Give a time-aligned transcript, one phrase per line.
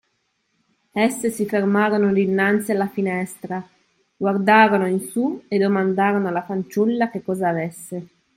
[0.95, 3.63] Esse si fermarono dinanzi alla finestra,
[4.17, 8.07] guardarono in su e domandarono alla fanciulla che cosa avesse.